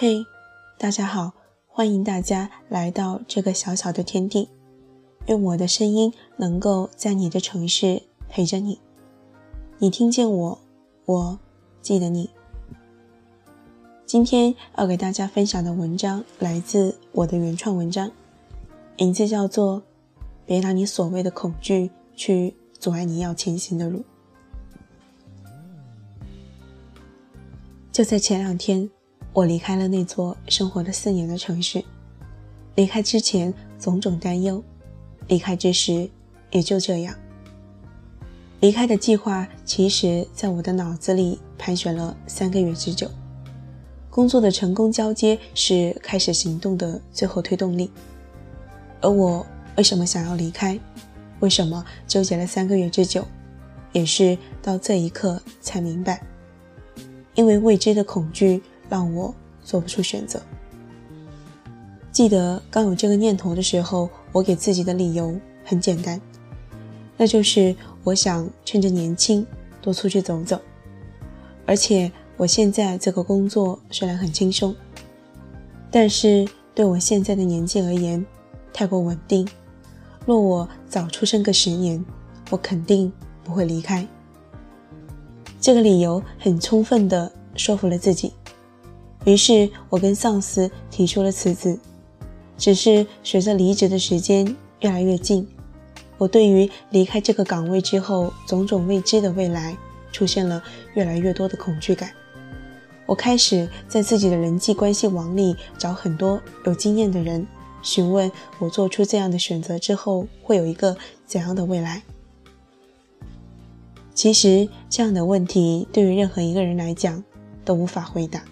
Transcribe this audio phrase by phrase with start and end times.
[0.00, 0.24] 嘿
[0.78, 1.32] 大家好，
[1.66, 4.48] 欢迎大家来到这个小小的天地。
[5.26, 8.78] 愿我的声音能够在你的城市陪着你。
[9.78, 10.58] 你听见我，
[11.04, 11.40] 我
[11.82, 12.30] 记得你。
[14.06, 18.08] 今天要给大家分享的文章来自我的原创文章，
[18.96, 19.78] 名字叫做
[20.46, 23.98] 《别让你所谓的恐惧去阻碍你要前行的路》。
[27.90, 28.88] 就在前两天。
[29.38, 31.84] 我离开了那座生活了四年的城市，
[32.74, 34.60] 离开之前种种担忧，
[35.28, 36.10] 离开之时
[36.50, 37.14] 也就这样。
[38.58, 43.08] 离开的计划其实在我的脑子里盘旋了三个月之久。
[44.10, 47.92] 工作的成功交接是开始行动的最后推动力，
[49.00, 49.46] 而我
[49.76, 50.76] 为什么想要离开，
[51.38, 53.24] 为什么纠结了三个月之久，
[53.92, 56.20] 也是到这一刻才明白，
[57.36, 58.60] 因为未知的恐惧。
[58.88, 60.40] 让我做不出选择。
[62.10, 66.20] 记得刚有这个念头的时候，我给自己的理由很简单，
[67.16, 69.46] 那就是我想趁着年轻
[69.80, 70.60] 多出去走走。
[71.66, 74.74] 而且我现在这个工作虽然很轻松，
[75.90, 78.24] 但是对我现在的年纪而言
[78.72, 79.46] 太过稳定。
[80.26, 82.04] 若我早出生个十年，
[82.50, 83.12] 我肯定
[83.44, 84.06] 不会离开。
[85.60, 88.32] 这个理由很充分地说服了自己。
[89.28, 91.78] 于是我跟上司提出了辞职，
[92.56, 95.46] 只是随着离职的时间越来越近，
[96.16, 99.76] 我对于离开这个岗位之后种种未知的未来，
[100.12, 100.62] 出现了
[100.94, 102.10] 越来越多的恐惧感。
[103.04, 107.46] 我开始在自己的人际关系网里找很多有经验的人，
[107.82, 110.96] 询问我做出这样的选择之后会有一个
[111.26, 112.02] 怎样的未来。
[114.14, 117.22] 其实这样的问题对于任何一个人来讲
[117.62, 118.42] 都无法回答。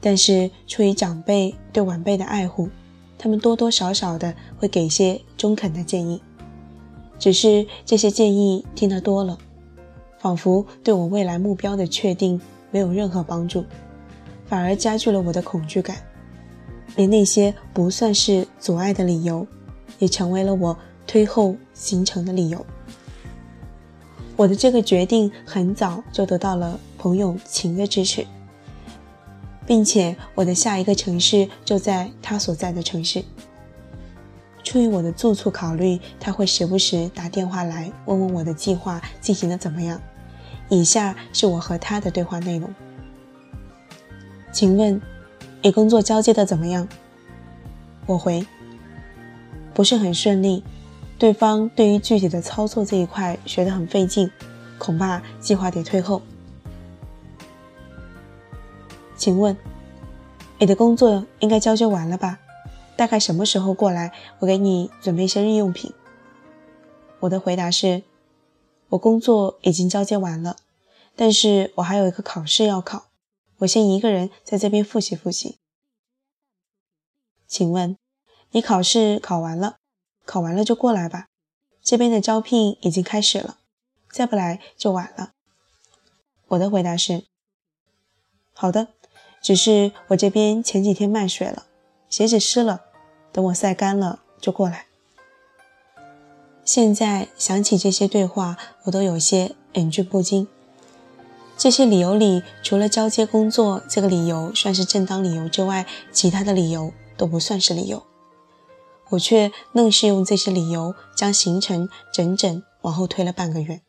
[0.00, 2.68] 但是出于长辈对晚辈的爱护，
[3.18, 6.20] 他们多多少少的会给些中肯的建议。
[7.18, 9.36] 只是这些建议听得多了，
[10.18, 12.40] 仿佛对我未来目标的确定
[12.70, 13.64] 没有任何帮助，
[14.46, 15.96] 反而加剧了我的恐惧感。
[16.96, 19.46] 连那些不算是阻碍的理由，
[19.98, 22.64] 也成为了我推后行程的理由。
[24.34, 28.26] 我的这个决定很早就得到了朋友秦的支持。
[29.70, 33.22] 并且我的下一个城市就在他所在的城市。
[34.64, 40.00] 出于我的住处考虑，他会时不时打电话来问问我的计划进行的怎么样。
[40.70, 42.68] 以下是我和他的对话内容。
[44.50, 45.00] 请问，
[45.62, 46.88] 你工作交接的怎么样？
[48.06, 48.44] 我回：
[49.72, 50.64] 不是很顺利，
[51.16, 54.28] 对方对于具体的操作这一块学得很费劲，
[54.78, 56.20] 恐怕计划得退后。
[59.20, 59.54] 请问，
[60.58, 62.40] 你的工作应该交接完了吧？
[62.96, 64.14] 大概什么时候过来？
[64.38, 65.92] 我给你准备一些日用品。
[67.18, 68.02] 我的回答是：
[68.88, 70.56] 我工作已经交接完了，
[71.16, 73.08] 但是我还有一个考试要考，
[73.58, 75.58] 我先一个人在这边复习复习。
[77.46, 77.98] 请问，
[78.52, 79.76] 你考试考完了？
[80.24, 81.26] 考完了就过来吧，
[81.82, 83.58] 这边的招聘已经开始了，
[84.10, 85.32] 再不来就晚了。
[86.48, 87.26] 我的回答是：
[88.54, 88.88] 好的。
[89.40, 91.64] 只是我这边前几天卖水了，
[92.08, 92.82] 鞋子湿了，
[93.32, 94.86] 等我晒干了就过来。
[96.64, 100.46] 现在想起这些对话，我都有些忍俊不禁。
[101.56, 108.02] 这些理由里，除了交接工作这个理由算是正当理由之外，其他的理由都不算是理由。
[109.10, 113.80] 我却愣是用这些理由将行程整整往后推了半个月。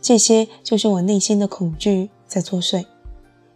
[0.00, 2.86] 这些就是我内心的恐惧在作祟。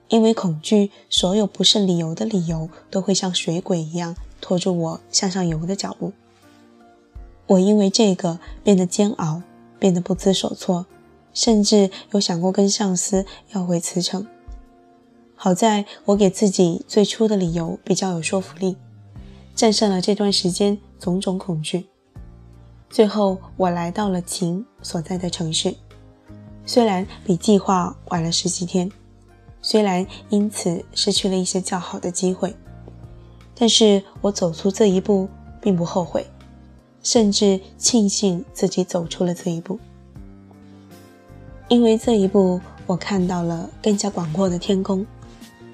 [0.08, 6.12] 因为恐惧，所有不是理由的理由都会像水鬼一样拖住我向上游的脚步。
[7.46, 9.42] 我因为这个变得煎熬，
[9.78, 10.86] 变得不知所措，
[11.32, 14.26] 甚至有想过跟上司要回辞呈。
[15.34, 18.76] 好在我给自己最初的理由比较有说服力，
[19.54, 21.86] 战胜了这段时间种种恐惧。
[22.88, 25.74] 最后，我来到了秦所在的城市，
[26.64, 28.90] 虽然比计划晚了十几天。
[29.64, 32.54] 虽然因此失去了一些较好的机会，
[33.54, 35.26] 但是我走出这一步
[35.58, 36.26] 并不后悔，
[37.02, 39.80] 甚至庆幸自己走出了这一步。
[41.68, 45.02] 因为这一步，我看到了更加广阔的天空；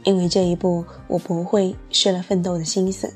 [0.05, 3.09] 因为这一步，我不会失了奋斗的心思；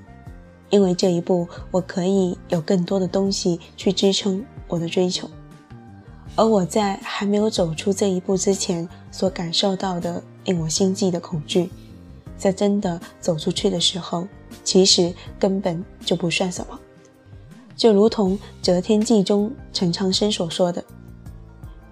[0.71, 5.31] 因为这一步，我可以有更多的东西去支撑我的追求。
[6.35, 11.71] 而我在还没有走出这一步之前所感受到的令我心悸的恐惧，
[12.37, 14.27] 在真的走出去的时候，
[14.63, 16.79] 其实根本就不算什么。
[17.77, 20.85] 就如同《择天记》中陈长生所说的：“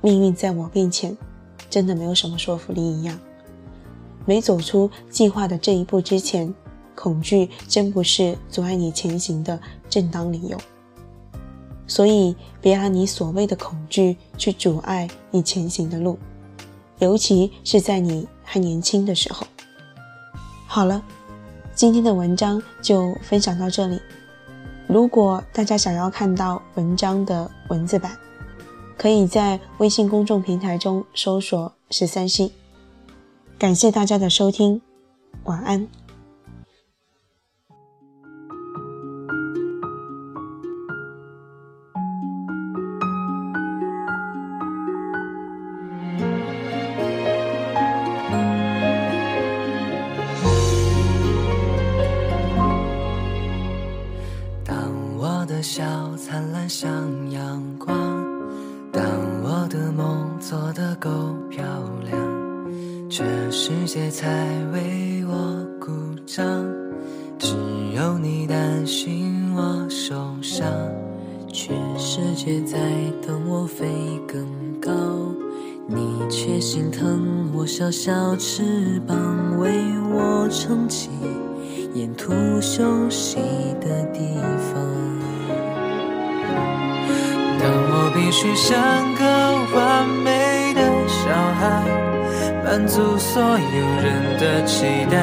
[0.00, 1.16] 命运在我面前，
[1.68, 3.18] 真的没有什么说服力一样。
[4.24, 6.54] 没走出计划的这一步之前，
[6.94, 9.58] 恐惧真不是阻碍你前行的
[9.88, 10.56] 正当理由。
[11.88, 16.16] 所以，别让你所谓的恐惧去阻碍你前行的路，
[17.02, 19.44] 尤其是在你还年轻的时候。”
[20.68, 21.02] 好了，
[21.74, 24.00] 今天的文章就分享到这里。
[24.86, 28.16] 如果大家想要看到文章的文字版，
[28.96, 32.48] 可以在微信公众平台中搜索“十三星”。
[33.58, 34.80] 感谢大家的收听，
[35.42, 35.88] 晚安。
[60.52, 61.08] 做得够
[61.48, 61.64] 漂
[62.04, 62.20] 亮，
[63.08, 64.28] 这世界才
[64.70, 65.90] 为我鼓
[66.26, 66.44] 掌。
[67.38, 67.56] 只
[67.96, 70.68] 有你担心我受伤，
[71.50, 72.78] 全世界在
[73.26, 73.86] 等我飞
[74.28, 74.46] 更
[74.78, 74.92] 高，
[75.86, 79.70] 你却心疼我小小翅膀，为
[80.12, 81.08] 我撑起
[81.94, 83.38] 沿途休息
[83.80, 84.20] 的地
[84.58, 84.82] 方。
[87.58, 88.76] 当我必须像
[89.14, 89.24] 个
[89.72, 90.41] 完美
[91.62, 91.86] 小孩，
[92.64, 93.56] 满足所有
[94.02, 95.14] 人的期待，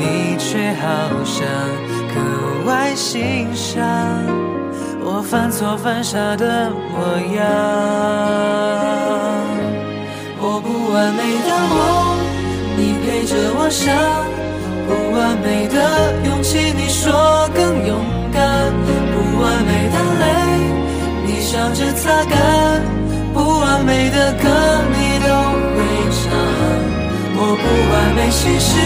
[0.00, 0.84] 你却好
[1.24, 1.46] 像
[2.12, 3.78] 格外欣赏
[5.00, 7.06] 我犯错犯傻的模
[7.36, 7.46] 样。
[10.40, 11.78] 我不完美的梦，
[12.76, 13.94] 你陪着我想；
[14.88, 15.78] 不完美的
[16.26, 17.94] 勇气，你说更勇
[18.32, 18.42] 敢；
[19.12, 20.24] 不完美的泪。
[21.26, 22.34] 你笑着擦干
[27.56, 27.62] 不
[27.92, 28.78] 完美心事，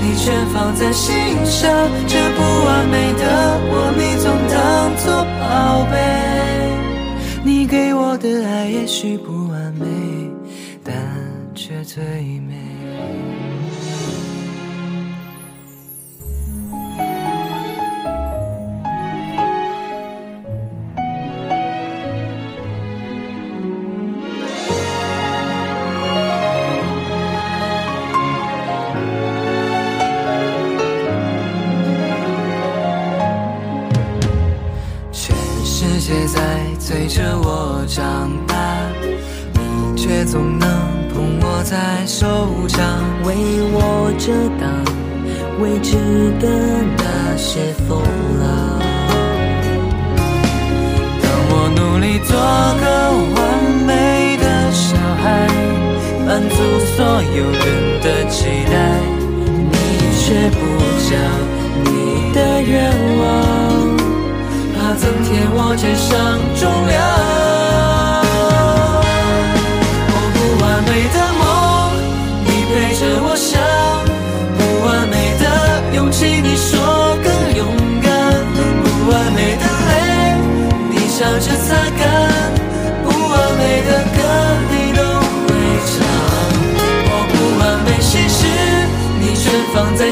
[0.00, 1.12] 你全放在心
[1.44, 1.70] 上。
[2.06, 5.94] 这不完美的我，你总当作宝贝。
[7.44, 9.84] 你给我的爱也许不完美，
[10.82, 10.94] 但
[11.54, 12.02] 却最
[12.40, 12.54] 美。
[36.78, 38.54] 随着我长大，
[39.54, 40.68] 你却总能
[41.08, 42.26] 捧我在手
[42.68, 43.34] 掌，为
[43.72, 44.30] 我遮
[44.60, 44.68] 挡
[45.62, 45.96] 未知
[46.38, 46.46] 的
[46.98, 48.02] 那些风
[48.38, 48.44] 浪。
[51.22, 52.84] 当我努力做个
[53.34, 53.40] 完
[53.86, 55.48] 美的小孩，
[56.26, 56.54] 满足
[56.94, 57.00] 所
[57.34, 57.64] 有人
[58.02, 58.28] 的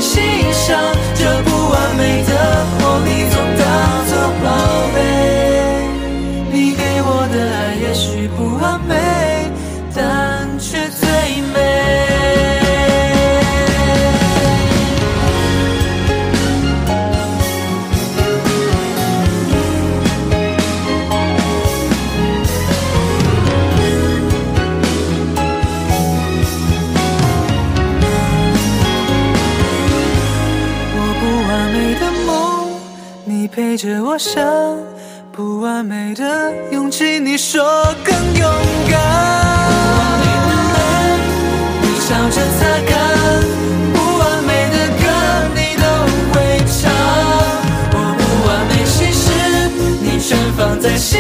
[0.02, 0.20] 欣
[0.52, 0.76] 赏。
[1.14, 2.41] 这不完美的
[34.12, 34.44] 我想
[35.32, 37.64] 不完美的勇气，你说
[38.04, 38.52] 更勇
[38.90, 39.00] 敢。
[39.80, 40.76] 不完美的泪，
[41.80, 42.92] 你笑着擦干；
[43.94, 45.04] 不完美的歌，
[45.54, 45.84] 你都
[46.30, 46.34] 会
[46.68, 46.92] 唱。
[47.94, 49.24] 我不完美心事，
[50.02, 51.18] 你全放在心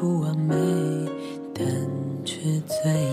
[0.00, 0.54] 不完美，
[1.52, 1.66] 但
[2.24, 3.07] 却最。